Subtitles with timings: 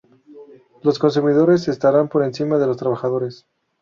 [0.81, 3.45] Los consumidores estarán por encima de los trabajadores.